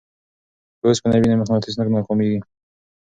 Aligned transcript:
که 0.79 0.85
اوسپنه 0.87 1.15
وي 1.19 1.27
نو 1.29 1.39
مقناطیس 1.41 1.75
نه 1.79 1.83
ناکامیږي. 1.95 2.39